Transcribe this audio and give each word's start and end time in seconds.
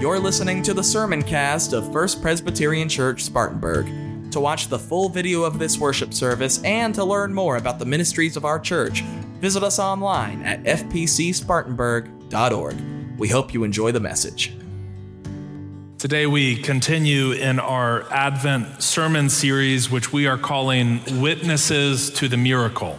You're 0.00 0.18
listening 0.18 0.62
to 0.62 0.72
the 0.72 0.82
sermon 0.82 1.22
cast 1.22 1.74
of 1.74 1.92
First 1.92 2.22
Presbyterian 2.22 2.88
Church 2.88 3.22
Spartanburg. 3.22 4.32
To 4.32 4.40
watch 4.40 4.68
the 4.68 4.78
full 4.78 5.10
video 5.10 5.42
of 5.42 5.58
this 5.58 5.76
worship 5.76 6.14
service 6.14 6.58
and 6.64 6.94
to 6.94 7.04
learn 7.04 7.34
more 7.34 7.58
about 7.58 7.78
the 7.78 7.84
ministries 7.84 8.34
of 8.34 8.46
our 8.46 8.58
church, 8.58 9.02
visit 9.42 9.62
us 9.62 9.78
online 9.78 10.40
at 10.40 10.62
fpcspartanburg.org. 10.62 13.18
We 13.18 13.28
hope 13.28 13.52
you 13.52 13.62
enjoy 13.62 13.92
the 13.92 14.00
message. 14.00 14.54
Today, 15.98 16.26
we 16.26 16.56
continue 16.56 17.32
in 17.32 17.60
our 17.60 18.10
Advent 18.10 18.82
sermon 18.82 19.28
series, 19.28 19.90
which 19.90 20.14
we 20.14 20.26
are 20.26 20.38
calling 20.38 21.02
Witnesses 21.20 22.08
to 22.12 22.26
the 22.26 22.38
Miracle. 22.38 22.98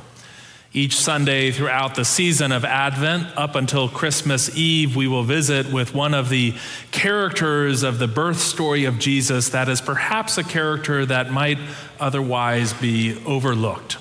Each 0.73 0.95
Sunday 0.95 1.51
throughout 1.51 1.95
the 1.95 2.05
season 2.05 2.53
of 2.53 2.63
Advent, 2.63 3.27
up 3.35 3.55
until 3.55 3.89
Christmas 3.89 4.55
Eve, 4.55 4.95
we 4.95 5.05
will 5.05 5.23
visit 5.23 5.69
with 5.69 5.93
one 5.93 6.13
of 6.13 6.29
the 6.29 6.53
characters 6.91 7.83
of 7.83 7.99
the 7.99 8.07
birth 8.07 8.39
story 8.39 8.85
of 8.85 8.97
Jesus 8.97 9.49
that 9.49 9.67
is 9.67 9.81
perhaps 9.81 10.37
a 10.37 10.45
character 10.45 11.05
that 11.05 11.29
might 11.29 11.57
otherwise 11.99 12.71
be 12.71 13.21
overlooked 13.25 13.97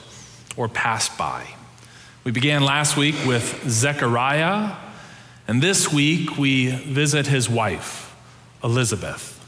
or 0.57 0.69
passed 0.69 1.19
by. 1.19 1.45
We 2.23 2.31
began 2.31 2.63
last 2.63 2.97
week 2.97 3.17
with 3.27 3.69
Zechariah, 3.69 4.77
and 5.49 5.61
this 5.61 5.93
week 5.93 6.39
we 6.39 6.71
visit 6.71 7.27
his 7.27 7.51
wife. 7.51 8.15
Elizabeth. 8.63 9.40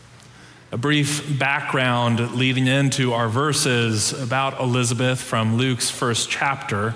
A 0.72 0.78
brief 0.78 1.38
background 1.38 2.34
leading 2.34 2.66
into 2.66 3.12
our 3.12 3.28
verses 3.28 4.18
about 4.18 4.58
Elizabeth 4.58 5.20
from 5.20 5.58
Luke's 5.58 5.90
first 5.90 6.30
chapter. 6.30 6.94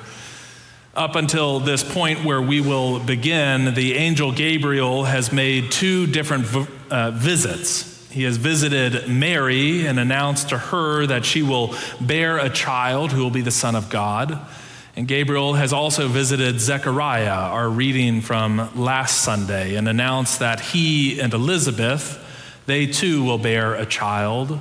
Up 0.94 1.14
until 1.14 1.60
this 1.60 1.84
point 1.84 2.24
where 2.24 2.40
we 2.40 2.62
will 2.62 2.98
begin, 2.98 3.74
the 3.74 3.92
angel 3.96 4.32
Gabriel 4.32 5.04
has 5.04 5.30
made 5.30 5.70
two 5.70 6.06
different 6.06 6.46
uh, 6.90 7.10
visits. 7.10 8.08
He 8.10 8.22
has 8.22 8.38
visited 8.38 9.10
Mary 9.10 9.86
and 9.86 10.00
announced 10.00 10.48
to 10.48 10.56
her 10.56 11.04
that 11.04 11.26
she 11.26 11.42
will 11.42 11.74
bear 12.00 12.38
a 12.38 12.48
child 12.48 13.12
who 13.12 13.22
will 13.22 13.30
be 13.30 13.42
the 13.42 13.50
Son 13.50 13.74
of 13.74 13.90
God. 13.90 14.38
And 14.96 15.06
Gabriel 15.06 15.52
has 15.52 15.74
also 15.74 16.08
visited 16.08 16.60
Zechariah, 16.60 17.28
our 17.28 17.68
reading 17.68 18.22
from 18.22 18.70
last 18.74 19.20
Sunday, 19.20 19.74
and 19.74 19.86
announced 19.86 20.38
that 20.38 20.60
he 20.60 21.20
and 21.20 21.34
Elizabeth, 21.34 22.22
they 22.66 22.86
too 22.86 23.24
will 23.24 23.38
bear 23.38 23.74
a 23.74 23.86
child, 23.86 24.60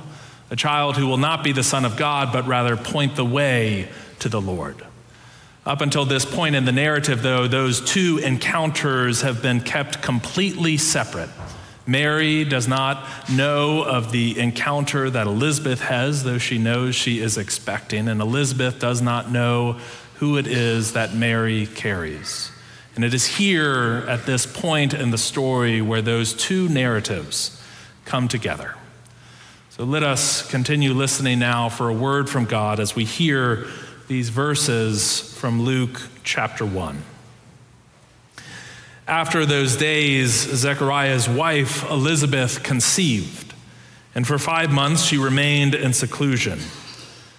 a 0.50 0.56
child 0.56 0.96
who 0.96 1.06
will 1.06 1.16
not 1.16 1.44
be 1.44 1.52
the 1.52 1.62
Son 1.62 1.84
of 1.84 1.96
God, 1.96 2.32
but 2.32 2.46
rather 2.46 2.76
point 2.76 3.16
the 3.16 3.24
way 3.24 3.88
to 4.20 4.28
the 4.28 4.40
Lord. 4.40 4.84
Up 5.66 5.80
until 5.80 6.04
this 6.04 6.24
point 6.24 6.54
in 6.54 6.64
the 6.64 6.72
narrative, 6.72 7.22
though, 7.22 7.48
those 7.48 7.80
two 7.80 8.18
encounters 8.18 9.22
have 9.22 9.42
been 9.42 9.60
kept 9.60 10.00
completely 10.00 10.76
separate. 10.76 11.30
Mary 11.88 12.44
does 12.44 12.68
not 12.68 13.04
know 13.28 13.82
of 13.82 14.12
the 14.12 14.38
encounter 14.38 15.10
that 15.10 15.26
Elizabeth 15.26 15.80
has, 15.80 16.22
though 16.22 16.38
she 16.38 16.58
knows 16.58 16.94
she 16.94 17.18
is 17.18 17.36
expecting, 17.36 18.06
and 18.06 18.20
Elizabeth 18.20 18.78
does 18.78 19.02
not 19.02 19.30
know 19.30 19.78
who 20.16 20.36
it 20.36 20.46
is 20.46 20.92
that 20.92 21.14
Mary 21.14 21.66
carries. 21.66 22.50
And 22.94 23.04
it 23.04 23.12
is 23.12 23.26
here 23.26 24.04
at 24.08 24.24
this 24.24 24.46
point 24.46 24.94
in 24.94 25.10
the 25.10 25.18
story 25.18 25.80
where 25.82 26.00
those 26.00 26.32
two 26.32 26.68
narratives 26.68 27.62
come 28.06 28.28
together. 28.28 28.74
So 29.70 29.84
let 29.84 30.02
us 30.02 30.48
continue 30.50 30.94
listening 30.94 31.38
now 31.38 31.68
for 31.68 31.90
a 31.90 31.92
word 31.92 32.30
from 32.30 32.46
God 32.46 32.80
as 32.80 32.96
we 32.96 33.04
hear 33.04 33.66
these 34.08 34.30
verses 34.30 35.34
from 35.34 35.62
Luke 35.62 36.00
chapter 36.24 36.64
1. 36.64 37.02
After 39.06 39.44
those 39.44 39.76
days, 39.76 40.30
Zechariah's 40.32 41.28
wife 41.28 41.88
Elizabeth 41.90 42.62
conceived, 42.62 43.52
and 44.14 44.26
for 44.26 44.38
five 44.38 44.72
months 44.72 45.04
she 45.04 45.18
remained 45.18 45.74
in 45.74 45.92
seclusion. 45.92 46.60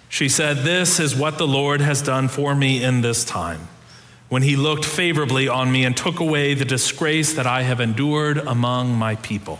She 0.09 0.29
said, 0.29 0.57
This 0.57 0.99
is 0.99 1.15
what 1.15 1.37
the 1.37 1.47
Lord 1.47 1.81
has 1.81 2.01
done 2.01 2.27
for 2.27 2.53
me 2.53 2.83
in 2.83 3.01
this 3.01 3.25
time, 3.25 3.67
when 4.29 4.43
he 4.43 4.55
looked 4.55 4.85
favorably 4.85 5.47
on 5.47 5.71
me 5.71 5.83
and 5.83 5.97
took 5.97 6.19
away 6.19 6.53
the 6.53 6.65
disgrace 6.65 7.33
that 7.33 7.47
I 7.47 7.63
have 7.63 7.79
endured 7.79 8.37
among 8.37 8.93
my 8.93 9.15
people. 9.15 9.59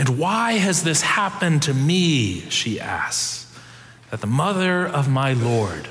And 0.00 0.18
why 0.18 0.52
has 0.52 0.82
this 0.82 1.02
happened 1.02 1.60
to 1.64 1.74
me? 1.74 2.48
She 2.48 2.80
asks, 2.80 3.54
that 4.10 4.22
the 4.22 4.26
mother 4.26 4.86
of 4.86 5.10
my 5.10 5.34
Lord 5.34 5.88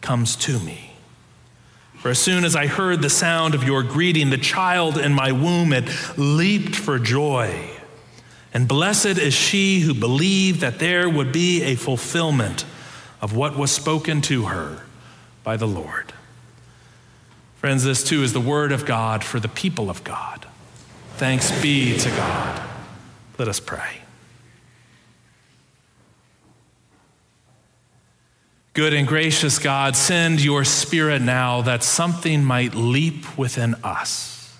comes 0.00 0.36
to 0.36 0.58
me. 0.58 0.92
For 1.98 2.08
as 2.08 2.18
soon 2.18 2.46
as 2.46 2.56
I 2.56 2.66
heard 2.66 3.02
the 3.02 3.10
sound 3.10 3.54
of 3.54 3.62
your 3.62 3.82
greeting, 3.82 4.30
the 4.30 4.38
child 4.38 4.96
in 4.96 5.12
my 5.12 5.32
womb 5.32 5.72
had 5.72 5.90
leaped 6.16 6.74
for 6.74 6.98
joy. 6.98 7.68
And 8.54 8.66
blessed 8.66 9.18
is 9.18 9.34
she 9.34 9.80
who 9.80 9.92
believed 9.92 10.60
that 10.60 10.78
there 10.78 11.06
would 11.06 11.30
be 11.30 11.62
a 11.62 11.74
fulfillment 11.74 12.64
of 13.20 13.36
what 13.36 13.54
was 13.54 13.70
spoken 13.70 14.22
to 14.22 14.46
her 14.46 14.80
by 15.44 15.58
the 15.58 15.68
Lord. 15.68 16.14
Friends, 17.56 17.84
this 17.84 18.02
too 18.02 18.22
is 18.22 18.32
the 18.32 18.40
word 18.40 18.72
of 18.72 18.86
God 18.86 19.22
for 19.22 19.38
the 19.40 19.48
people 19.48 19.90
of 19.90 20.02
God. 20.04 20.46
Thanks 21.16 21.50
be 21.60 21.98
to 21.98 22.08
God. 22.08 22.65
Let 23.38 23.48
us 23.48 23.60
pray. 23.60 24.00
Good 28.72 28.92
and 28.92 29.08
gracious 29.08 29.58
God, 29.58 29.96
send 29.96 30.44
your 30.44 30.62
spirit 30.64 31.22
now 31.22 31.62
that 31.62 31.82
something 31.82 32.44
might 32.44 32.74
leap 32.74 33.38
within 33.38 33.74
us, 33.76 34.54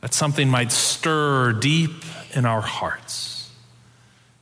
that 0.00 0.14
something 0.14 0.48
might 0.48 0.72
stir 0.72 1.52
deep 1.52 2.04
in 2.34 2.46
our 2.46 2.62
hearts. 2.62 3.50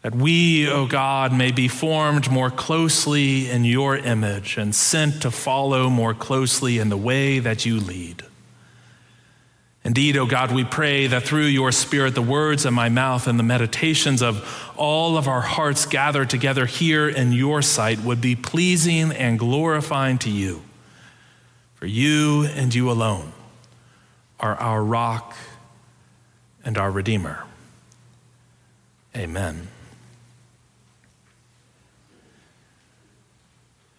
That 0.03 0.15
we, 0.15 0.69
O 0.69 0.83
oh 0.83 0.87
God, 0.87 1.37
may 1.37 1.51
be 1.51 1.69
formed 1.69 2.31
more 2.31 2.51
closely 2.51 3.51
in 3.51 3.65
your 3.65 3.97
image 3.97 4.57
and 4.57 4.75
sent 4.75 5.23
to 5.23 5.31
follow 5.31 5.91
more 5.91 6.15
closely 6.15 6.79
in 6.79 6.89
the 6.89 6.97
way 6.97 7.39
that 7.41 7.67
you 7.67 7.81
lead. 7.81 8.23
Indeed, 9.83 10.17
O 10.19 10.23
oh 10.23 10.27
God, 10.27 10.53
we 10.53 10.65
pray 10.65 11.07
that 11.07 11.23
through 11.23 11.47
your 11.47 11.73
Spirit, 11.73 12.15
the 12.15 12.21
words 12.21 12.67
of 12.67 12.73
my 12.75 12.91
mouth 12.91 13.27
and 13.27 13.39
the 13.39 13.43
meditations 13.43 14.21
of 14.21 14.73
all 14.77 15.17
of 15.17 15.27
our 15.27 15.41
hearts 15.41 15.87
gathered 15.87 16.29
together 16.29 16.67
here 16.67 17.09
in 17.09 17.33
your 17.33 17.63
sight 17.63 18.01
would 18.01 18.21
be 18.21 18.37
pleasing 18.37 19.11
and 19.11 19.39
glorifying 19.39 20.19
to 20.19 20.31
you. 20.31 20.63
For 21.77 21.87
you 21.87 22.45
and 22.45 22.75
you 22.75 22.91
alone 22.91 23.33
are 24.39 24.55
our 24.57 24.85
rock 24.85 25.35
and 26.63 26.77
our 26.77 26.91
Redeemer. 26.91 27.45
Amen. 29.17 29.69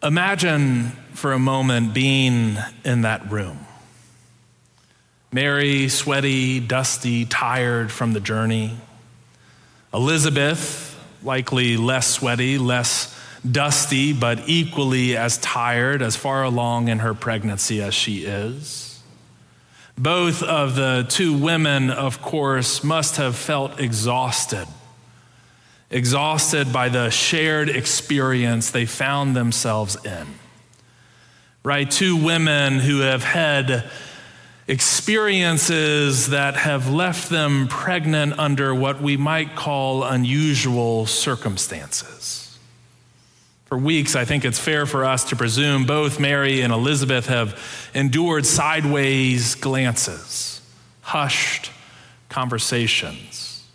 Imagine 0.03 0.91
for 1.13 1.33
a 1.33 1.39
moment 1.39 1.93
being 1.93 2.57
in 2.85 3.01
that 3.01 3.31
room. 3.31 3.65
Mary, 5.31 5.87
sweaty, 5.87 6.59
dusty, 6.59 7.25
tired 7.25 7.91
from 7.91 8.13
the 8.13 8.19
journey. 8.19 8.77
Elizabeth, 9.93 10.99
likely 11.23 11.77
less 11.77 12.07
sweaty, 12.07 12.57
less 12.57 13.17
dusty, 13.49 14.13
but 14.13 14.41
equally 14.47 15.15
as 15.15 15.37
tired, 15.37 16.01
as 16.01 16.15
far 16.15 16.43
along 16.43 16.87
in 16.87 16.99
her 16.99 17.13
pregnancy 17.13 17.81
as 17.81 17.93
she 17.93 18.25
is. 18.25 19.01
Both 19.97 20.43
of 20.43 20.75
the 20.75 21.05
two 21.07 21.37
women, 21.37 21.89
of 21.89 22.21
course, 22.21 22.83
must 22.83 23.17
have 23.17 23.35
felt 23.35 23.79
exhausted 23.79 24.67
exhausted 25.91 26.71
by 26.71 26.89
the 26.89 27.09
shared 27.09 27.69
experience 27.69 28.71
they 28.71 28.85
found 28.85 29.35
themselves 29.35 29.97
in. 30.05 30.25
Right? 31.63 31.89
Two 31.89 32.15
women 32.15 32.79
who 32.79 33.01
have 33.01 33.23
had 33.23 33.91
experiences 34.71 36.27
that 36.27 36.55
have 36.55 36.89
left 36.89 37.29
them 37.29 37.67
pregnant 37.67 38.39
under 38.39 38.73
what 38.73 39.01
we 39.01 39.17
might 39.17 39.53
call 39.53 40.01
unusual 40.05 41.05
circumstances. 41.05 42.57
For 43.65 43.77
weeks, 43.77 44.15
I 44.15 44.23
think 44.23 44.45
it's 44.45 44.59
fair 44.59 44.85
for 44.85 45.03
us 45.03 45.25
to 45.25 45.35
presume 45.35 45.85
both 45.85 46.21
Mary 46.21 46.61
and 46.61 46.71
Elizabeth 46.71 47.27
have 47.27 47.61
endured 47.93 48.45
sideways 48.45 49.55
glances, 49.55 50.61
hushed 51.01 51.69
conversations, 52.29 53.67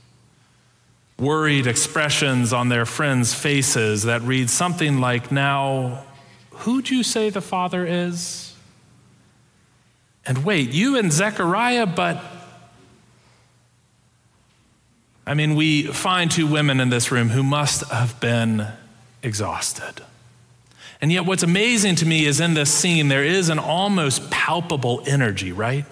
worried 1.19 1.67
expressions 1.67 2.55
on 2.55 2.71
their 2.71 2.87
friends' 2.87 3.35
faces 3.35 4.05
that 4.05 4.23
read 4.23 4.49
something 4.49 4.99
like, 4.99 5.31
Now, 5.31 6.05
who'd 6.53 6.89
you 6.89 7.03
say 7.03 7.29
the 7.29 7.43
Father 7.43 7.85
is? 7.85 8.46
And 10.26 10.44
wait, 10.44 10.70
you 10.70 10.96
and 10.96 11.12
Zechariah, 11.12 11.87
but. 11.87 12.23
I 15.26 15.34
mean, 15.34 15.56
we 15.56 15.84
find 15.88 16.31
two 16.31 16.46
women 16.46 16.78
in 16.78 16.88
this 16.88 17.11
room 17.11 17.31
who 17.31 17.43
must 17.43 17.90
have 17.90 18.19
been 18.20 18.67
exhausted. 19.23 20.05
And 21.00 21.12
yet, 21.12 21.26
what's 21.26 21.43
amazing 21.43 21.96
to 21.96 22.06
me 22.06 22.25
is 22.25 22.40
in 22.40 22.55
this 22.55 22.73
scene, 22.73 23.08
there 23.08 23.25
is 23.25 23.49
an 23.49 23.58
almost 23.58 24.31
palpable 24.31 25.02
energy, 25.06 25.52
right? 25.52 25.84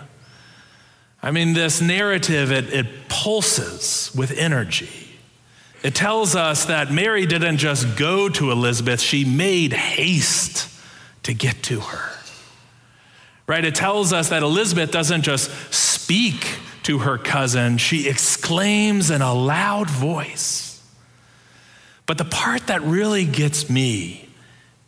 I 1.22 1.31
mean, 1.31 1.52
this 1.52 1.81
narrative, 1.81 2.52
it, 2.52 2.72
it 2.72 3.08
pulses 3.08 4.12
with 4.14 4.31
energy. 4.38 4.90
It 5.82 5.94
tells 5.94 6.34
us 6.34 6.66
that 6.66 6.90
Mary 6.90 7.26
didn't 7.26 7.58
just 7.58 7.96
go 7.96 8.28
to 8.31 8.50
Elizabeth, 8.50 9.00
she 9.00 9.25
made 9.25 9.72
haste 9.72 10.70
to 11.25 11.34
get 11.34 11.62
to 11.64 11.81
her. 11.81 12.13
Right? 13.46 13.64
It 13.64 13.75
tells 13.75 14.12
us 14.12 14.31
that 14.31 14.43
Elizabeth 14.43 14.91
doesn't 14.91 15.23
just 15.23 15.50
speak 15.73 16.58
to 16.85 16.99
her 16.99 17.17
cousin, 17.19 17.79
she 17.79 18.08
exclaims 18.08 19.11
in 19.11 19.23
a 19.23 19.32
loud 19.32 19.88
voice. 19.88 20.82
But 22.06 22.19
the 22.19 22.25
part 22.25 22.67
that 22.67 22.82
really 22.82 23.25
gets 23.25 23.70
me 23.70 24.29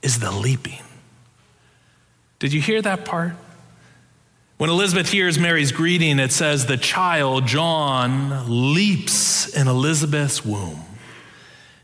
is 0.02 0.18
the 0.18 0.30
leaping. 0.30 0.82
Did 2.38 2.52
you 2.52 2.60
hear 2.60 2.82
that 2.82 3.06
part? 3.06 3.32
When 4.58 4.70
Elizabeth 4.70 5.10
hears 5.10 5.38
Mary's 5.38 5.72
greeting, 5.72 6.18
it 6.18 6.32
says, 6.32 6.66
The 6.66 6.76
child, 6.76 7.46
John, 7.46 8.74
leaps 8.74 9.54
in 9.54 9.68
Elizabeth's 9.68 10.44
womb. 10.44 10.82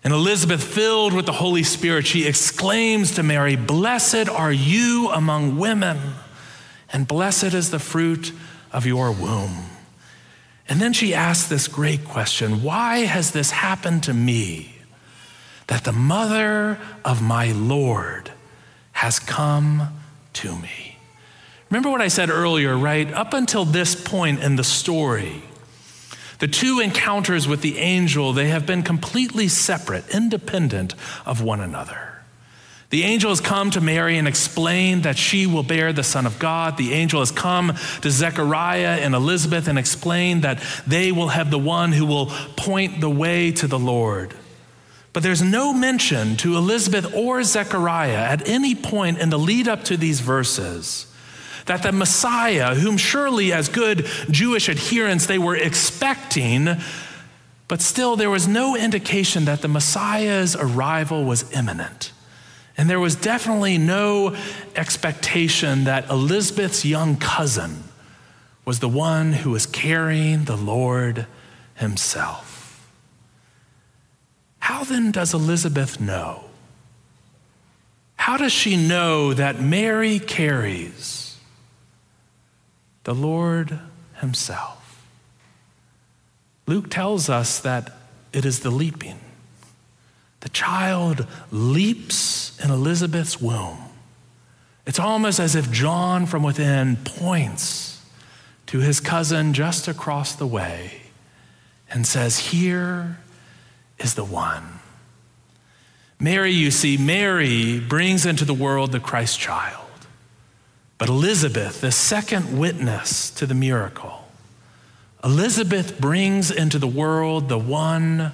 And 0.05 0.13
Elizabeth, 0.13 0.63
filled 0.65 1.13
with 1.13 1.27
the 1.27 1.33
Holy 1.33 1.63
Spirit, 1.63 2.07
she 2.07 2.27
exclaims 2.27 3.13
to 3.13 3.23
Mary, 3.23 3.57
Blessed 3.57 4.29
are 4.29 4.53
you 4.53 5.11
among 5.13 5.59
women, 5.59 5.99
and 6.93 7.09
blessed 7.09 7.55
is 7.55 7.71
the 7.71 7.79
fruit 7.79 8.33
of 8.73 8.87
your 8.87 9.13
womb. 9.13 9.67
And 10.69 10.81
then 10.81 10.93
she 10.93 11.15
asks 11.15 11.49
this 11.49 11.69
great 11.69 12.05
question 12.05 12.63
Why 12.63 13.01
has 13.01 13.33
this 13.33 13.51
happened 13.51 14.03
to 14.05 14.15
me? 14.15 14.73
that 15.73 15.85
the 15.85 15.93
mother 15.93 16.79
of 17.05 17.23
my 17.23 17.53
Lord 17.53 18.31
has 18.93 19.19
come 19.19 19.89
to 20.35 20.57
me. 20.57 20.99
Remember 21.71 21.91
what 21.91 22.03
I 22.03 22.09
said 22.09 22.29
earlier, 22.29 22.77
right? 22.77 23.11
Up 23.15 23.33
until 23.33 23.65
this 23.65 23.95
point 23.95 24.43
in 24.43 24.57
the 24.57 24.65
story, 24.65 25.43
the 26.41 26.49
two 26.49 26.81
encounters 26.81 27.49
with 27.49 27.63
the 27.63 27.79
angel, 27.79 28.35
they 28.35 28.49
have 28.49 28.67
been 28.67 28.83
completely 28.83 29.49
separate, 29.49 30.07
independent 30.15 30.95
of 31.25 31.41
one 31.41 31.61
another. 31.61 32.12
The 32.93 33.05
angel 33.05 33.31
has 33.31 33.41
come 33.41 33.71
to 33.71 33.81
Mary 33.81 34.19
and 34.19 34.29
explained 34.29 35.05
that 35.05 35.17
she 35.17 35.47
will 35.47 35.63
bear 35.63 35.95
the 35.95 36.03
Son 36.03 36.27
of 36.27 36.39
God. 36.39 36.77
The 36.77 36.93
angel 36.93 37.21
has 37.21 37.31
come 37.31 37.73
to 38.03 38.11
Zechariah 38.11 38.99
and 39.01 39.15
Elizabeth 39.15 39.67
and 39.67 39.79
explained 39.79 40.43
that 40.43 40.63
they 40.87 41.11
will 41.11 41.29
have 41.29 41.51
the 41.51 41.59
one 41.59 41.93
who 41.93 42.05
will 42.05 42.27
point 42.55 43.01
the 43.01 43.09
way 43.09 43.51
to 43.53 43.67
the 43.67 43.79
Lord. 43.79 44.35
But 45.15 45.23
there's 45.23 45.41
no 45.41 45.73
mention 45.73 46.37
to 46.39 46.59
Elizabeth 46.59 47.15
or 47.15 47.43
Zechariah 47.45 48.13
at 48.13 48.47
any 48.47 48.75
point 48.75 49.21
in 49.21 49.31
the 49.31 49.39
lead 49.39 49.69
up 49.69 49.85
to 49.85 49.97
these 49.97 50.21
verses 50.21 51.07
that 51.65 51.83
the 51.83 51.93
Messiah, 51.93 52.75
whom 52.75 52.99
surely 52.99 53.55
as 53.55 53.71
good 53.71 54.05
Jewish 54.31 54.69
adherents 54.69 55.25
they 55.25 55.39
were 55.39 55.57
expecting, 55.57 56.69
but 57.69 57.81
still 57.81 58.17
there 58.17 58.29
was 58.29 58.47
no 58.47 58.77
indication 58.77 59.47
that 59.47 59.63
the 59.63 59.69
Messiah's 59.69 60.55
arrival 60.55 61.25
was 61.25 61.51
imminent. 61.53 62.13
And 62.77 62.89
there 62.89 63.01
was 63.01 63.15
definitely 63.15 63.79
no 63.79 64.37
expectation 64.75 65.85
that 65.85 66.09
Elizabeth's 66.09 66.85
young 66.85 67.17
cousin 67.17 67.85
was 68.65 68.79
the 68.81 68.89
one 68.89 69.33
who 69.33 69.51
was 69.51 69.67
carrying 69.67 70.45
the 70.45 70.57
Lord 70.57 71.27
himself. 71.75 72.89
How 74.61 74.85
then 74.85 75.11
does 75.11 75.35
Elizabeth 75.35 76.01
know? 76.01 76.45
How 78.23 78.37
does 78.37 78.53
she 78.53 78.77
know 78.77 79.35
that 79.35 79.61
Mary 79.61 80.21
carries 80.21 81.37
the 83.03 83.13
Lord 83.13 83.81
Himself? 84.21 85.05
Luke 86.69 86.89
tells 86.89 87.29
us 87.29 87.59
that 87.59 87.93
it 88.33 88.45
is 88.45 88.61
the 88.61 88.71
leaping. 88.71 89.19
The 90.43 90.49
child 90.49 91.27
leaps 91.53 92.59
in 92.63 92.71
Elizabeth's 92.71 93.41
womb. 93.41 93.79
It's 94.85 94.99
almost 94.99 95.39
as 95.39 95.55
if 95.55 95.71
John 95.71 96.27
from 96.27 96.43
within 96.43 96.97
points 96.97 98.05
to 98.67 98.81
his 98.81 98.99
cousin 98.99 99.55
just 99.55 99.87
across 99.87 100.35
the 100.35 100.47
way 100.47 101.03
and 101.89 102.05
says, 102.05 102.39
Here 102.41 103.19
is 103.99 104.15
the 104.15 104.25
one. 104.25 104.81
Mary, 106.19 106.51
you 106.51 106.73
see, 106.73 106.97
Mary 106.97 107.79
brings 107.79 108.27
into 108.27 108.45
the 108.45 108.55
world 108.55 108.91
the 108.91 108.99
Christ 109.01 109.39
child. 109.39 109.79
But 110.99 111.09
Elizabeth, 111.09 111.81
the 111.81 111.93
second 111.93 112.59
witness 112.59 113.31
to 113.31 113.47
the 113.47 113.55
miracle, 113.55 114.29
Elizabeth 115.23 116.01
brings 116.01 116.51
into 116.51 116.81
the 116.81 116.89
world 116.89 117.49
the 117.49 117.59
one 117.59 118.33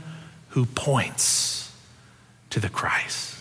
who 0.50 0.64
points 0.64 1.48
to 2.50 2.61
the 2.61 2.69
Christ. 2.69 3.37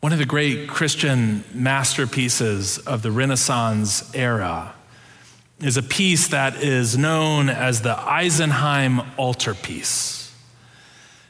One 0.00 0.12
of 0.12 0.18
the 0.18 0.26
great 0.26 0.68
Christian 0.68 1.42
masterpieces 1.52 2.78
of 2.78 3.02
the 3.02 3.10
Renaissance 3.10 4.14
era 4.14 4.74
is 5.60 5.76
a 5.76 5.82
piece 5.82 6.28
that 6.28 6.62
is 6.62 6.98
known 6.98 7.48
as 7.48 7.80
the 7.80 7.94
Isenheim 7.94 9.04
altarpiece. 9.18 10.34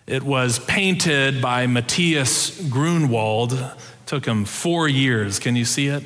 It 0.07 0.23
was 0.23 0.59
painted 0.59 1.41
by 1.41 1.67
Matthias 1.67 2.61
Grünewald. 2.61 3.53
It 3.53 3.79
took 4.07 4.27
him 4.27 4.45
four 4.45 4.89
years. 4.89 5.39
Can 5.39 5.57
you 5.57 5.65
see 5.65 5.89
it? 5.89 6.03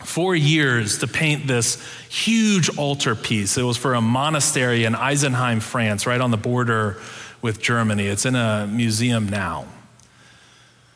Four 0.00 0.36
years 0.36 0.98
to 0.98 1.06
paint 1.06 1.46
this 1.46 1.82
huge 2.08 2.76
altarpiece. 2.76 3.56
It 3.56 3.62
was 3.62 3.76
for 3.76 3.94
a 3.94 4.00
monastery 4.00 4.84
in 4.84 4.92
Isenheim, 4.94 5.62
France, 5.62 6.06
right 6.06 6.20
on 6.20 6.30
the 6.30 6.36
border 6.36 7.00
with 7.44 7.60
Germany. 7.60 8.06
It's 8.06 8.24
in 8.24 8.36
a 8.36 8.66
museum 8.66 9.28
now. 9.28 9.66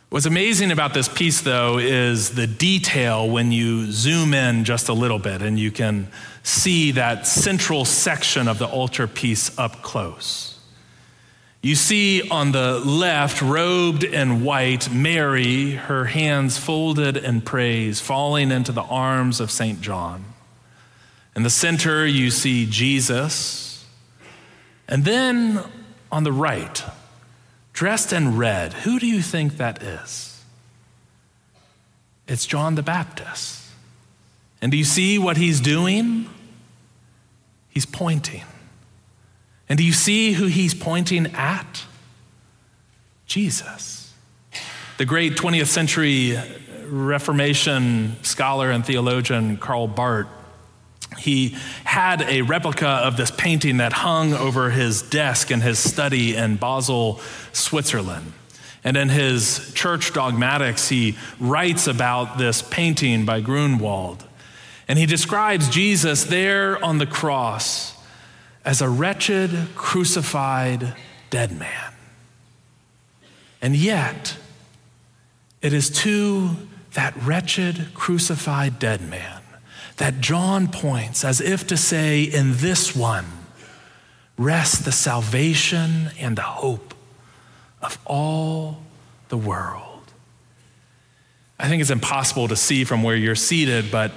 What's 0.09 0.25
amazing 0.25 0.71
about 0.71 0.95
this 0.95 1.07
piece, 1.07 1.43
though, 1.43 1.77
is 1.77 2.31
the 2.31 2.47
detail 2.47 3.29
when 3.29 3.53
you 3.53 3.93
zoom 3.93 4.33
in 4.33 4.65
just 4.65 4.89
a 4.89 4.95
little 4.95 5.19
bit 5.19 5.43
and 5.43 5.59
you 5.59 5.71
can 5.71 6.09
see 6.43 6.93
that 6.93 7.27
central 7.27 7.85
section 7.85 8.49
of 8.49 8.59
the 8.59 8.67
altarpiece 8.67 9.59
up 9.59 9.83
close. 9.83 10.59
You 11.61 11.75
see 11.75 12.27
on 12.31 12.53
the 12.53 12.81
left, 12.81 13.43
robed 13.43 14.03
in 14.03 14.43
white, 14.43 14.91
Mary, 14.91 15.73
her 15.73 16.07
hands 16.07 16.57
folded 16.57 17.19
in 17.19 17.43
praise, 17.43 18.01
falling 18.01 18.51
into 18.51 18.73
the 18.73 18.85
arms 18.85 19.39
of 19.39 19.51
St. 19.51 19.83
John. 19.83 20.25
In 21.37 21.43
the 21.43 21.51
center, 21.51 22.07
you 22.07 22.31
see 22.31 22.65
Jesus. 22.65 23.85
And 24.89 25.05
then 25.05 25.63
on 26.11 26.25
the 26.25 26.33
right, 26.33 26.83
dressed 27.73 28.13
in 28.13 28.37
red, 28.37 28.73
who 28.73 28.99
do 28.99 29.07
you 29.07 29.23
think 29.23 29.57
that 29.57 29.83
is? 29.83 30.43
It's 32.27 32.47
John 32.47 32.75
the 32.75 32.83
Baptist. 32.83 33.65
And 34.61 34.73
do 34.73 34.79
you 34.79 34.85
see 34.85 35.19
what 35.19 35.37
he's 35.37 35.61
doing? 35.61 36.29
He's 37.69 37.87
pointing. 37.87 38.45
And 39.69 39.79
do 39.79 39.85
you 39.85 39.93
see 39.93 40.33
who 40.33 40.47
he's 40.47 40.75
pointing 40.75 41.27
at? 41.35 41.85
Jesus. 43.27 44.13
The 44.97 45.05
great 45.05 45.37
20th 45.37 45.67
century 45.67 46.39
Reformation 46.87 48.17
scholar 48.23 48.71
and 48.71 48.85
theologian 48.85 49.59
Karl 49.59 49.87
Barth, 49.87 50.27
he 51.17 51.57
had 51.85 52.23
a 52.23 52.43
replica 52.43 52.87
of 52.87 53.17
this 53.17 53.31
painting 53.31 53.79
that 53.79 53.93
hung 53.93 54.35
over 54.35 54.71
his 54.71 55.03
desk 55.03 55.51
in 55.51 55.61
his 55.61 55.79
study 55.79 56.37
in 56.37 56.57
Basel, 56.57 57.21
Switzerland. 57.53 58.33
And 58.85 58.97
in 58.97 59.09
his 59.09 59.73
church 59.75 60.13
dogmatics, 60.13 60.89
he 60.89 61.17
writes 61.41 61.87
about 61.87 62.39
this 62.39 62.63
painting 62.63 63.25
by 63.25 63.43
Grünewald. 63.43 64.21
And 64.87 64.99
he 64.99 65.07
describes 65.07 65.69
Jesus 65.69 66.25
there 66.25 66.83
on 66.85 66.99
the 66.99 67.07
cross 67.07 67.95
as 68.65 68.81
a 68.81 68.89
wretched, 68.89 69.51
crucified, 69.75 70.95
dead 71.31 71.59
man. 71.59 71.93
And 73.61 73.75
yet, 73.75 74.37
it 75.61 75.73
is 75.73 75.91
to 76.03 76.51
that 76.93 77.17
wretched, 77.23 77.89
crucified, 77.95 78.79
dead 78.79 79.01
man 79.01 79.43
that 79.99 80.21
John 80.21 80.69
points 80.69 81.25
as 81.25 81.41
if 81.41 81.67
to 81.69 81.77
say, 81.77 82.23
in 82.23 82.57
this 82.57 82.97
one 82.97 83.27
rests 84.37 84.79
the 84.79 84.93
salvation 84.93 86.11
and 86.19 86.39
the 86.39 86.43
hope 86.43 86.95
of 87.83 87.99
all 88.05 88.83
the 89.29 89.37
world. 89.37 89.85
I 91.59 91.69
think 91.69 91.81
it's 91.81 91.91
impossible 91.91 92.49
to 92.49 92.57
see 92.57 92.85
from 92.85 93.03
where 93.03 93.17
you're 93.17 93.35
seated, 93.35 93.91
but 93.91 94.13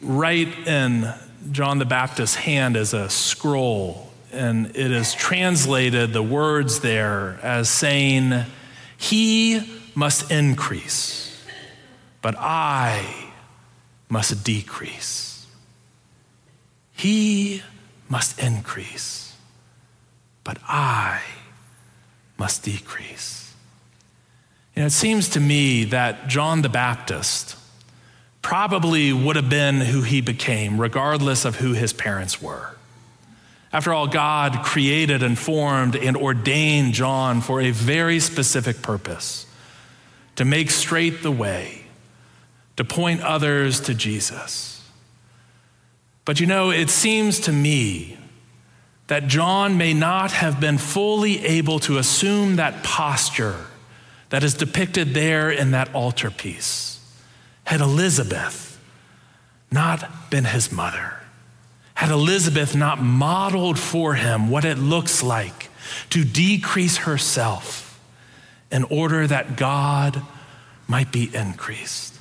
right 0.00 0.48
in 0.66 1.12
John 1.50 1.78
the 1.78 1.84
Baptist's 1.84 2.36
hand 2.36 2.76
is 2.76 2.94
a 2.94 3.10
scroll, 3.10 4.12
and 4.32 4.66
it 4.76 4.92
is 4.92 5.12
translated, 5.12 6.12
the 6.12 6.22
words 6.22 6.78
there, 6.78 7.40
as 7.42 7.68
saying, 7.68 8.44
He 8.96 9.80
must 9.96 10.30
increase, 10.30 11.44
but 12.20 12.36
I 12.38 13.31
must 14.12 14.44
decrease. 14.44 15.46
He 16.92 17.62
must 18.10 18.38
increase, 18.38 19.34
but 20.44 20.58
I 20.68 21.22
must 22.36 22.62
decrease. 22.62 23.54
You 24.76 24.82
know, 24.82 24.86
it 24.88 24.90
seems 24.90 25.30
to 25.30 25.40
me 25.40 25.84
that 25.84 26.28
John 26.28 26.60
the 26.60 26.68
Baptist 26.68 27.56
probably 28.42 29.14
would 29.14 29.36
have 29.36 29.48
been 29.48 29.80
who 29.80 30.02
he 30.02 30.20
became, 30.20 30.78
regardless 30.78 31.46
of 31.46 31.56
who 31.56 31.72
his 31.72 31.94
parents 31.94 32.42
were. 32.42 32.76
After 33.72 33.94
all, 33.94 34.08
God 34.08 34.62
created 34.62 35.22
and 35.22 35.38
formed 35.38 35.96
and 35.96 36.18
ordained 36.18 36.92
John 36.92 37.40
for 37.40 37.62
a 37.62 37.70
very 37.70 38.20
specific 38.20 38.82
purpose 38.82 39.46
to 40.36 40.44
make 40.44 40.70
straight 40.70 41.22
the 41.22 41.32
way, 41.32 41.81
to 42.76 42.84
point 42.84 43.20
others 43.22 43.80
to 43.80 43.94
Jesus. 43.94 44.88
But 46.24 46.40
you 46.40 46.46
know, 46.46 46.70
it 46.70 46.90
seems 46.90 47.40
to 47.40 47.52
me 47.52 48.16
that 49.08 49.26
John 49.26 49.76
may 49.76 49.92
not 49.92 50.32
have 50.32 50.60
been 50.60 50.78
fully 50.78 51.44
able 51.44 51.78
to 51.80 51.98
assume 51.98 52.56
that 52.56 52.82
posture 52.82 53.66
that 54.30 54.42
is 54.42 54.54
depicted 54.54 55.12
there 55.12 55.50
in 55.50 55.72
that 55.72 55.94
altarpiece 55.94 56.98
had 57.64 57.80
Elizabeth 57.80 58.80
not 59.70 60.30
been 60.30 60.44
his 60.44 60.72
mother, 60.72 61.16
had 61.94 62.10
Elizabeth 62.10 62.74
not 62.74 63.02
modeled 63.02 63.78
for 63.78 64.14
him 64.14 64.48
what 64.48 64.64
it 64.64 64.78
looks 64.78 65.22
like 65.22 65.68
to 66.10 66.24
decrease 66.24 66.98
herself 66.98 68.00
in 68.70 68.84
order 68.84 69.26
that 69.26 69.56
God 69.56 70.22
might 70.88 71.12
be 71.12 71.30
increased. 71.34 72.11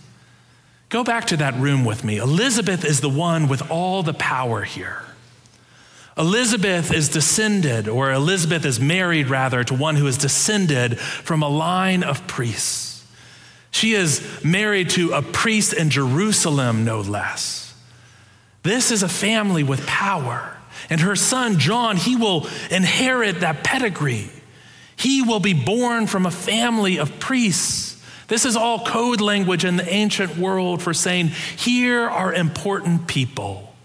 Go 0.92 1.06
back 1.06 1.28
to 1.28 1.38
that 1.38 1.56
room 1.56 1.86
with 1.86 2.04
me. 2.04 2.18
Elizabeth 2.18 2.84
is 2.84 3.00
the 3.00 3.10
one 3.10 3.48
with 3.48 3.72
all 3.72 4.04
the 4.04 4.14
power 4.14 4.62
here. 4.62 5.02
Elizabeth 6.18 6.94
is 6.94 7.08
descended, 7.08 7.88
or 7.88 8.12
Elizabeth 8.12 8.66
is 8.66 8.78
married 8.78 9.30
rather, 9.30 9.64
to 9.64 9.74
one 9.74 9.96
who 9.96 10.06
is 10.06 10.18
descended 10.18 11.00
from 11.00 11.42
a 11.42 11.48
line 11.48 12.04
of 12.04 12.28
priests. 12.28 13.08
She 13.72 13.94
is 13.94 14.44
married 14.44 14.90
to 14.92 15.14
a 15.14 15.22
priest 15.22 15.72
in 15.72 15.90
Jerusalem, 15.90 16.84
no 16.84 17.00
less. 17.00 17.74
This 18.64 18.92
is 18.92 19.02
a 19.02 19.08
family 19.08 19.64
with 19.64 19.88
power. 19.88 20.58
And 20.90 21.00
her 21.00 21.16
son, 21.16 21.58
John, 21.58 21.96
he 21.96 22.18
will 22.18 22.48
inherit 22.70 23.40
that 23.40 23.64
pedigree. 23.64 24.30
He 24.98 25.22
will 25.22 25.40
be 25.40 25.54
born 25.54 26.06
from 26.06 26.26
a 26.26 26.32
family 26.32 27.00
of 27.00 27.18
priests. 27.18 27.91
This 28.32 28.46
is 28.46 28.56
all 28.56 28.86
code 28.86 29.20
language 29.20 29.66
in 29.66 29.76
the 29.76 29.94
ancient 29.94 30.38
world 30.38 30.82
for 30.82 30.94
saying, 30.94 31.28
here 31.58 32.10
are 32.10 32.34
important 32.34 33.06
people. 33.06 33.76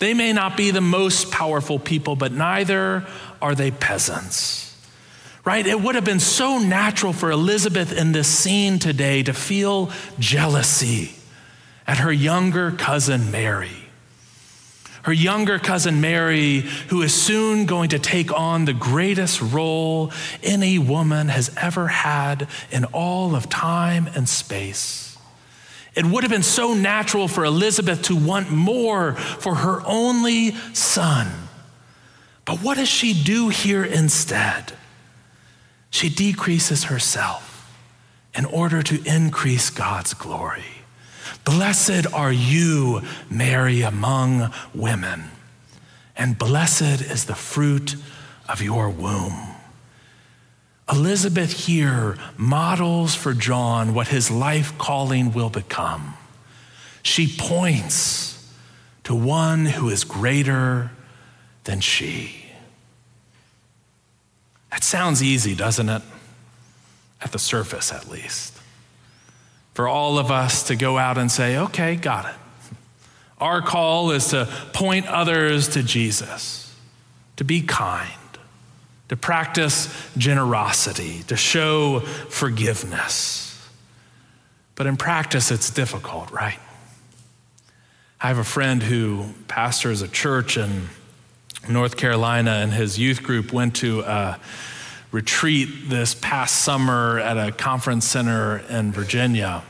They 0.00 0.12
may 0.12 0.34
not 0.34 0.54
be 0.54 0.70
the 0.70 0.82
most 0.82 1.30
powerful 1.30 1.78
people, 1.78 2.14
but 2.14 2.30
neither 2.30 3.06
are 3.40 3.54
they 3.54 3.70
peasants 3.70 4.66
right? 5.42 5.66
It 5.66 5.80
would 5.80 5.94
have 5.94 6.04
been 6.04 6.20
so 6.20 6.58
natural 6.58 7.14
for 7.14 7.30
Elizabeth 7.30 7.96
in 7.96 8.12
this 8.12 8.28
scene 8.28 8.78
today 8.78 9.22
to 9.22 9.32
feel 9.32 9.90
jealousy 10.18 11.14
at 11.86 11.96
her 11.96 12.12
younger 12.12 12.72
cousin 12.72 13.30
Mary. 13.30 13.79
Her 15.02 15.12
younger 15.12 15.58
cousin 15.58 16.00
Mary, 16.00 16.60
who 16.88 17.02
is 17.02 17.14
soon 17.14 17.66
going 17.66 17.90
to 17.90 17.98
take 17.98 18.32
on 18.32 18.64
the 18.64 18.74
greatest 18.74 19.40
role 19.40 20.12
any 20.42 20.78
woman 20.78 21.28
has 21.28 21.50
ever 21.56 21.88
had 21.88 22.48
in 22.70 22.84
all 22.86 23.34
of 23.34 23.48
time 23.48 24.08
and 24.14 24.28
space. 24.28 25.16
It 25.94 26.06
would 26.06 26.22
have 26.22 26.30
been 26.30 26.42
so 26.42 26.74
natural 26.74 27.28
for 27.28 27.44
Elizabeth 27.44 28.02
to 28.02 28.16
want 28.16 28.50
more 28.50 29.14
for 29.14 29.56
her 29.56 29.82
only 29.86 30.54
son. 30.72 31.28
But 32.44 32.58
what 32.62 32.76
does 32.76 32.88
she 32.88 33.12
do 33.14 33.48
here 33.48 33.84
instead? 33.84 34.72
She 35.90 36.08
decreases 36.08 36.84
herself 36.84 37.72
in 38.34 38.44
order 38.44 38.82
to 38.82 39.02
increase 39.04 39.70
God's 39.70 40.14
glory. 40.14 40.79
Blessed 41.44 42.12
are 42.12 42.32
you, 42.32 43.02
Mary, 43.30 43.82
among 43.82 44.52
women, 44.74 45.24
and 46.16 46.38
blessed 46.38 47.00
is 47.00 47.24
the 47.24 47.34
fruit 47.34 47.96
of 48.48 48.62
your 48.62 48.90
womb. 48.90 49.54
Elizabeth 50.90 51.66
here 51.66 52.16
models 52.36 53.14
for 53.14 53.32
John 53.32 53.94
what 53.94 54.08
his 54.08 54.30
life 54.30 54.76
calling 54.76 55.32
will 55.32 55.50
become. 55.50 56.14
She 57.02 57.34
points 57.38 58.52
to 59.04 59.14
one 59.14 59.66
who 59.66 59.88
is 59.88 60.04
greater 60.04 60.90
than 61.64 61.80
she. 61.80 62.44
That 64.70 64.84
sounds 64.84 65.22
easy, 65.22 65.54
doesn't 65.54 65.88
it? 65.88 66.02
At 67.22 67.32
the 67.32 67.38
surface, 67.38 67.92
at 67.92 68.08
least. 68.08 68.59
For 69.74 69.88
all 69.88 70.18
of 70.18 70.30
us 70.30 70.64
to 70.64 70.76
go 70.76 70.98
out 70.98 71.16
and 71.16 71.30
say, 71.30 71.56
okay, 71.56 71.96
got 71.96 72.26
it. 72.26 72.34
Our 73.38 73.62
call 73.62 74.10
is 74.10 74.28
to 74.28 74.46
point 74.72 75.06
others 75.06 75.68
to 75.68 75.82
Jesus, 75.82 76.74
to 77.36 77.44
be 77.44 77.62
kind, 77.62 78.10
to 79.08 79.16
practice 79.16 79.88
generosity, 80.18 81.22
to 81.28 81.36
show 81.36 82.00
forgiveness. 82.00 83.46
But 84.74 84.86
in 84.86 84.96
practice, 84.96 85.50
it's 85.50 85.70
difficult, 85.70 86.30
right? 86.30 86.58
I 88.20 88.28
have 88.28 88.38
a 88.38 88.44
friend 88.44 88.82
who 88.82 89.32
pastors 89.48 90.02
a 90.02 90.08
church 90.08 90.58
in 90.58 90.88
North 91.68 91.96
Carolina, 91.96 92.50
and 92.50 92.72
his 92.72 92.98
youth 92.98 93.22
group 93.22 93.52
went 93.52 93.76
to 93.76 94.00
a 94.00 94.38
retreat 95.10 95.88
this 95.88 96.14
past 96.14 96.62
summer 96.62 97.18
at 97.18 97.36
a 97.36 97.52
conference 97.52 98.04
center 98.04 98.58
in 98.68 98.92
Virginia. 98.92 99.62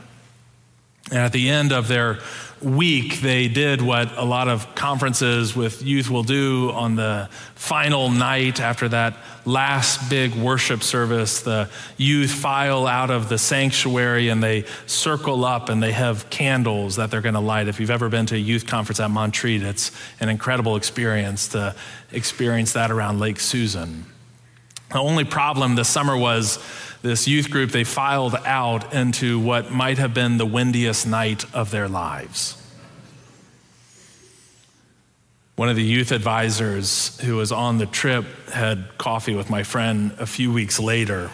And 1.09 1.19
at 1.19 1.33
the 1.33 1.49
end 1.49 1.73
of 1.73 1.87
their 1.87 2.19
week, 2.61 3.21
they 3.21 3.47
did 3.47 3.81
what 3.81 4.15
a 4.17 4.23
lot 4.23 4.47
of 4.47 4.75
conferences 4.75 5.55
with 5.55 5.81
youth 5.81 6.09
will 6.09 6.23
do 6.23 6.71
on 6.71 6.95
the 6.95 7.27
final 7.55 8.09
night 8.09 8.61
after 8.61 8.87
that 8.87 9.17
last 9.43 10.09
big 10.09 10.33
worship 10.35 10.83
service. 10.83 11.41
The 11.41 11.69
youth 11.97 12.31
file 12.31 12.85
out 12.85 13.09
of 13.09 13.29
the 13.29 13.37
sanctuary 13.37 14.29
and 14.29 14.43
they 14.43 14.65
circle 14.85 15.43
up 15.43 15.69
and 15.69 15.81
they 15.81 15.91
have 15.91 16.29
candles 16.29 16.97
that 16.97 17.09
they're 17.09 17.21
going 17.21 17.33
to 17.33 17.41
light. 17.41 17.67
If 17.67 17.79
you've 17.79 17.89
ever 17.89 18.07
been 18.07 18.27
to 18.27 18.35
a 18.35 18.39
youth 18.39 18.67
conference 18.67 18.99
at 18.99 19.09
Montreat, 19.09 19.63
it's 19.63 19.91
an 20.19 20.29
incredible 20.29 20.75
experience 20.75 21.47
to 21.49 21.75
experience 22.11 22.73
that 22.73 22.91
around 22.91 23.19
Lake 23.19 23.39
Susan. 23.39 24.05
The 24.91 24.99
only 24.99 25.23
problem 25.23 25.75
this 25.75 25.87
summer 25.87 26.17
was 26.17 26.59
this 27.01 27.27
youth 27.27 27.49
group, 27.49 27.71
they 27.71 27.83
filed 27.83 28.35
out 28.35 28.93
into 28.93 29.39
what 29.39 29.71
might 29.71 29.97
have 29.97 30.13
been 30.13 30.37
the 30.37 30.45
windiest 30.45 31.07
night 31.07 31.45
of 31.53 31.71
their 31.71 31.87
lives. 31.87 32.57
One 35.55 35.69
of 35.69 35.75
the 35.75 35.83
youth 35.83 36.11
advisors 36.11 37.19
who 37.21 37.37
was 37.37 37.51
on 37.51 37.77
the 37.77 37.85
trip 37.85 38.25
had 38.49 38.97
coffee 38.97 39.35
with 39.35 39.49
my 39.49 39.63
friend 39.63 40.13
a 40.19 40.25
few 40.25 40.51
weeks 40.51 40.79
later. 40.79 41.29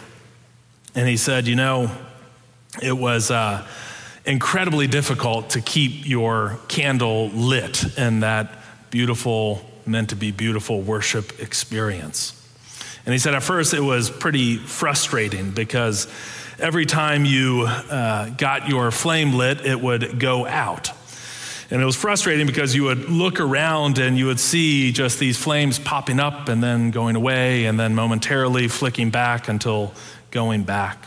And 0.94 1.08
he 1.08 1.16
said, 1.16 1.46
You 1.46 1.56
know, 1.56 1.90
it 2.82 2.96
was 2.96 3.30
uh, 3.30 3.66
incredibly 4.24 4.86
difficult 4.86 5.50
to 5.50 5.60
keep 5.60 6.06
your 6.06 6.58
candle 6.68 7.28
lit 7.30 7.98
in 7.98 8.20
that 8.20 8.52
beautiful, 8.90 9.64
meant 9.84 10.10
to 10.10 10.16
be 10.16 10.30
beautiful 10.30 10.80
worship 10.80 11.40
experience. 11.40 12.37
And 13.08 13.14
he 13.14 13.18
said 13.18 13.34
at 13.34 13.42
first 13.42 13.72
it 13.72 13.80
was 13.80 14.10
pretty 14.10 14.58
frustrating 14.58 15.50
because 15.52 16.08
every 16.58 16.84
time 16.84 17.24
you 17.24 17.64
uh, 17.66 18.28
got 18.28 18.68
your 18.68 18.90
flame 18.90 19.32
lit, 19.32 19.64
it 19.64 19.80
would 19.80 20.20
go 20.20 20.46
out. 20.46 20.90
And 21.70 21.80
it 21.80 21.86
was 21.86 21.96
frustrating 21.96 22.46
because 22.46 22.74
you 22.74 22.82
would 22.82 23.08
look 23.08 23.40
around 23.40 23.96
and 23.96 24.18
you 24.18 24.26
would 24.26 24.38
see 24.38 24.92
just 24.92 25.18
these 25.18 25.38
flames 25.38 25.78
popping 25.78 26.20
up 26.20 26.50
and 26.50 26.62
then 26.62 26.90
going 26.90 27.16
away 27.16 27.64
and 27.64 27.80
then 27.80 27.94
momentarily 27.94 28.68
flicking 28.68 29.08
back 29.08 29.48
until 29.48 29.94
going 30.30 30.64
back. 30.64 31.02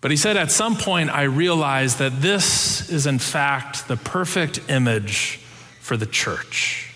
But 0.00 0.10
he 0.10 0.16
said, 0.16 0.36
At 0.36 0.50
some 0.50 0.74
point, 0.74 1.10
I 1.10 1.22
realized 1.22 2.00
that 2.00 2.20
this 2.20 2.90
is, 2.90 3.06
in 3.06 3.20
fact, 3.20 3.86
the 3.86 3.96
perfect 3.96 4.68
image 4.68 5.36
for 5.78 5.96
the 5.96 6.06
church, 6.06 6.92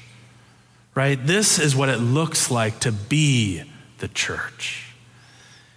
right? 0.96 1.24
This 1.24 1.60
is 1.60 1.76
what 1.76 1.88
it 1.88 1.98
looks 1.98 2.50
like 2.50 2.80
to 2.80 2.90
be 2.90 3.62
the 3.98 4.08
church. 4.08 4.94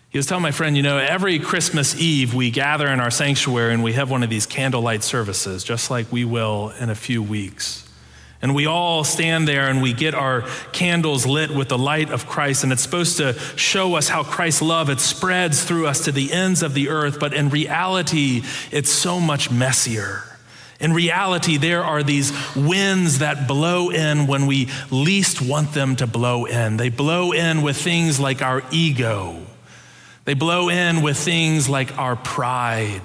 He 0.10 0.18
was 0.18 0.26
telling 0.26 0.42
my 0.42 0.52
friend, 0.52 0.76
you 0.78 0.84
know, 0.84 0.98
every 0.98 1.38
Christmas 1.38 2.00
Eve 2.00 2.34
we 2.34 2.50
gather 2.50 2.88
in 2.88 3.00
our 3.00 3.12
sanctuary 3.12 3.74
and 3.74 3.84
we 3.84 3.94
have 3.94 4.10
one 4.10 4.24
of 4.24 4.30
these 4.30 4.46
candlelight 4.46 5.04
services, 5.04 5.64
just 5.64 5.92
like 5.92 6.12
we 6.12 6.26
will 6.26 6.74
in 6.80 6.90
a 6.90 6.96
few 6.96 7.22
weeks. 7.22 7.88
And 8.42 8.54
we 8.54 8.68
all 8.68 9.04
stand 9.04 9.48
there 9.48 9.68
and 9.68 9.82
we 9.82 9.94
get 9.94 10.14
our 10.14 10.44
candles 10.72 11.26
lit 11.26 11.50
with 11.50 11.70
the 11.70 11.78
light 11.78 12.12
of 12.12 12.28
Christ. 12.28 12.64
And 12.64 12.72
it's 12.72 12.84
supposed 12.84 13.18
to 13.18 13.34
show 13.58 13.96
us 13.96 14.10
how 14.10 14.24
Christ's 14.24 14.62
love, 14.62 14.90
it 14.90 15.00
spreads 15.00 15.64
through 15.64 15.88
us 15.88 16.06
to 16.06 16.12
the 16.12 16.32
ends 16.32 16.62
of 16.62 16.74
the 16.74 16.90
earth. 16.90 17.20
But 17.20 17.34
in 17.34 17.50
reality, 17.50 18.44
it's 18.72 18.92
so 18.92 19.20
much 19.20 19.50
messier. 19.50 20.24
In 20.80 20.94
reality, 20.94 21.58
there 21.58 21.84
are 21.84 22.04
these 22.04 22.32
winds 22.56 23.20
that 23.20 23.48
blow 23.48 23.90
in 23.90 24.28
when 24.28 24.46
we 24.46 24.70
least 24.92 25.42
want 25.42 25.74
them 25.74 25.96
to 25.96 26.08
blow 26.08 26.46
in. 26.46 26.78
They 26.78 26.90
blow 26.90 27.32
in 27.32 27.64
with 27.64 27.78
things 27.78 28.20
like 28.20 28.42
our 28.42 28.64
ego. 28.72 29.42
They 30.26 30.36
blow 30.36 30.70
in 30.70 31.02
with 31.02 31.18
things 31.18 31.68
like 31.68 31.98
our 31.98 32.16
pride. 32.16 33.02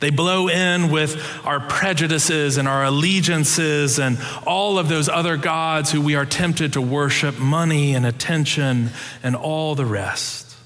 They 0.00 0.10
blow 0.10 0.48
in 0.48 0.90
with 0.90 1.20
our 1.44 1.60
prejudices 1.60 2.56
and 2.56 2.68
our 2.68 2.84
allegiances 2.84 3.98
and 3.98 4.18
all 4.46 4.78
of 4.78 4.88
those 4.88 5.08
other 5.08 5.36
gods 5.36 5.90
who 5.90 6.00
we 6.00 6.14
are 6.14 6.24
tempted 6.24 6.74
to 6.74 6.80
worship, 6.80 7.38
money 7.38 7.94
and 7.94 8.06
attention 8.06 8.90
and 9.22 9.34
all 9.36 9.74
the 9.74 9.84
rest. 9.84 10.56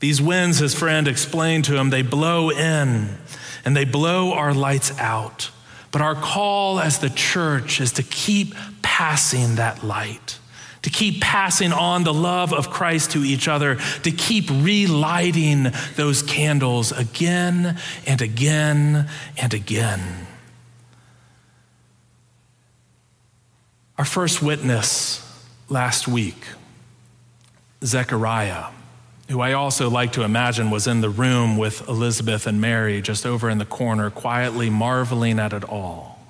These 0.00 0.20
winds, 0.20 0.58
his 0.58 0.74
friend 0.74 1.08
explained 1.08 1.64
to 1.66 1.76
him, 1.76 1.90
they 1.90 2.02
blow 2.02 2.50
in 2.50 3.16
and 3.64 3.76
they 3.76 3.84
blow 3.84 4.32
our 4.32 4.52
lights 4.52 4.96
out. 4.98 5.50
But 5.92 6.02
our 6.02 6.14
call 6.14 6.80
as 6.80 6.98
the 6.98 7.10
church 7.10 7.80
is 7.80 7.92
to 7.92 8.02
keep 8.02 8.54
passing 8.82 9.56
that 9.56 9.82
light 9.84 10.38
to 10.86 10.90
keep 10.90 11.20
passing 11.20 11.72
on 11.72 12.04
the 12.04 12.14
love 12.14 12.52
of 12.52 12.70
Christ 12.70 13.10
to 13.10 13.24
each 13.24 13.48
other, 13.48 13.74
to 14.04 14.12
keep 14.12 14.48
relighting 14.48 15.72
those 15.96 16.22
candles 16.22 16.92
again 16.92 17.76
and 18.06 18.22
again 18.22 19.08
and 19.36 19.52
again. 19.52 20.28
Our 23.98 24.04
first 24.04 24.40
witness 24.40 25.28
last 25.68 26.06
week, 26.06 26.46
Zechariah, 27.82 28.66
who 29.28 29.40
I 29.40 29.54
also 29.54 29.90
like 29.90 30.12
to 30.12 30.22
imagine 30.22 30.70
was 30.70 30.86
in 30.86 31.00
the 31.00 31.10
room 31.10 31.56
with 31.56 31.88
Elizabeth 31.88 32.46
and 32.46 32.60
Mary, 32.60 33.02
just 33.02 33.26
over 33.26 33.50
in 33.50 33.58
the 33.58 33.64
corner, 33.64 34.08
quietly 34.08 34.70
marveling 34.70 35.40
at 35.40 35.52
it 35.52 35.64
all. 35.64 36.20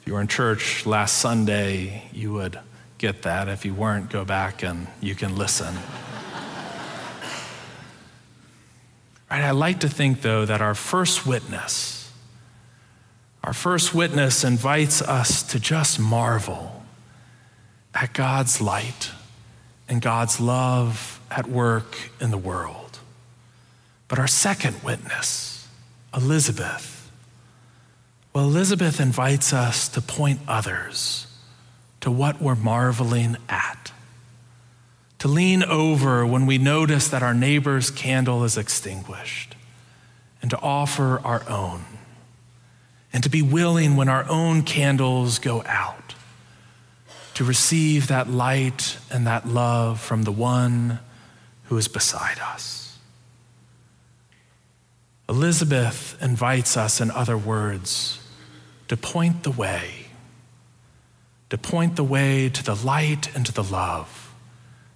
If 0.00 0.06
you 0.06 0.14
were 0.14 0.20
in 0.20 0.26
church 0.26 0.84
last 0.84 1.18
Sunday, 1.18 2.10
you 2.12 2.32
would 2.32 2.58
get 2.98 3.22
that. 3.22 3.48
If 3.48 3.64
you 3.64 3.72
weren't, 3.72 4.10
go 4.10 4.24
back 4.24 4.64
and 4.64 4.88
you 5.00 5.14
can 5.14 5.36
listen. 5.36 5.72
right, 9.30 9.42
I 9.42 9.52
like 9.52 9.80
to 9.80 9.88
think, 9.88 10.22
though, 10.22 10.44
that 10.44 10.60
our 10.60 10.74
first 10.74 11.24
witness, 11.24 12.10
our 13.44 13.52
first 13.52 13.94
witness 13.94 14.42
invites 14.42 15.02
us 15.02 15.44
to 15.44 15.60
just 15.60 16.00
marvel 16.00 16.82
at 17.94 18.12
God's 18.12 18.60
light 18.60 19.12
and 19.88 20.02
God's 20.02 20.40
love 20.40 21.19
at 21.30 21.46
work 21.46 22.10
in 22.20 22.30
the 22.30 22.38
world. 22.38 22.98
But 24.08 24.18
our 24.18 24.26
second 24.26 24.82
witness, 24.82 25.68
Elizabeth, 26.14 27.10
well, 28.32 28.44
Elizabeth 28.44 29.00
invites 29.00 29.52
us 29.52 29.88
to 29.88 30.00
point 30.00 30.40
others 30.46 31.26
to 32.00 32.10
what 32.10 32.40
we're 32.40 32.54
marveling 32.54 33.36
at. 33.48 33.92
To 35.18 35.28
lean 35.28 35.62
over 35.62 36.24
when 36.24 36.46
we 36.46 36.56
notice 36.56 37.08
that 37.08 37.22
our 37.22 37.34
neighbor's 37.34 37.90
candle 37.90 38.44
is 38.44 38.56
extinguished, 38.56 39.54
and 40.40 40.50
to 40.50 40.58
offer 40.60 41.20
our 41.24 41.46
own. 41.48 41.84
And 43.12 43.22
to 43.24 43.28
be 43.28 43.42
willing 43.42 43.96
when 43.96 44.08
our 44.08 44.24
own 44.30 44.62
candles 44.62 45.38
go 45.40 45.62
out, 45.66 46.14
to 47.34 47.44
receive 47.44 48.06
that 48.06 48.30
light 48.30 48.96
and 49.10 49.26
that 49.26 49.46
love 49.46 50.00
from 50.00 50.22
the 50.22 50.32
one 50.32 51.00
who 51.70 51.78
is 51.78 51.88
beside 51.88 52.38
us. 52.38 52.98
Elizabeth 55.30 56.18
invites 56.20 56.76
us, 56.76 57.00
in 57.00 57.10
other 57.10 57.38
words, 57.38 58.20
to 58.88 58.96
point 58.98 59.44
the 59.44 59.50
way 59.50 60.00
to 61.50 61.58
point 61.58 61.96
the 61.96 62.04
way 62.04 62.48
to 62.48 62.64
the 62.64 62.74
light 62.74 63.34
and 63.34 63.44
to 63.44 63.52
the 63.52 63.62
love 63.62 64.32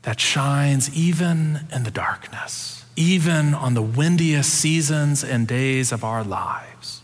that 0.03 0.21
shines 0.21 0.95
even 0.97 1.67
in 1.73 1.83
the 1.83 1.91
darkness, 1.91 2.85
even 2.97 3.53
on 3.53 3.75
the 3.75 3.83
windiest 3.83 4.51
seasons 4.51 5.25
and 5.25 5.47
days 5.49 5.93
of 5.93 6.05
our 6.05 6.23
lives. 6.23 7.03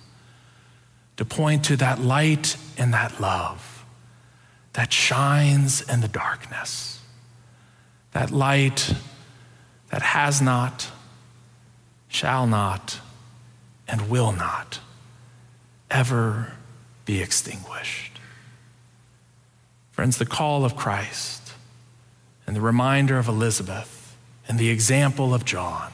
To 1.17 1.25
point 1.25 1.65
to 1.67 1.77
that 1.77 2.01
light 2.01 2.57
and 2.79 2.95
that 2.95 3.21
love 3.21 3.85
that 4.73 4.93
shines 4.93 5.83
in 5.83 6.01
the 6.01 6.09
darkness, 6.09 7.01
that 8.13 8.31
light 8.31 8.95
that 9.91 10.03
has 10.03 10.41
not, 10.41 10.91
shall 12.09 12.47
not, 12.47 13.01
and 13.87 14.09
will 14.09 14.33
not 14.33 14.81
ever 15.91 16.53
be 17.05 17.21
extinguished. 17.21 18.21
Friends, 19.91 20.17
the 20.17 20.27
call 20.27 20.65
of 20.65 20.77
Christ 20.77 21.53
and 22.47 22.55
the 22.57 22.61
reminder 22.61 23.19
of 23.19 23.29
Elizabeth 23.29 24.17
and 24.49 24.59
the 24.59 24.71
example 24.71 25.35
of 25.35 25.45
John 25.45 25.91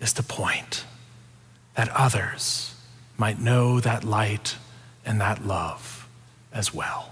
is 0.00 0.12
to 0.14 0.22
point 0.22 0.84
that 1.74 1.88
others 1.90 2.74
might 3.16 3.40
know 3.40 3.80
that 3.80 4.04
light 4.04 4.56
and 5.04 5.20
that 5.20 5.46
love 5.46 6.08
as 6.52 6.74
well. 6.74 7.11